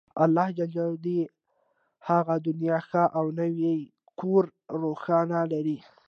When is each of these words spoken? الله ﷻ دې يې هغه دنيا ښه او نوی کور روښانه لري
الله 0.23 0.47
ﷻ 0.59 0.91
دې 1.05 1.15
يې 1.21 1.25
هغه 2.07 2.35
دنيا 2.47 2.77
ښه 2.89 3.03
او 3.17 3.25
نوی 3.39 3.77
کور 4.19 4.43
روښانه 4.83 5.39
لري 5.53 5.77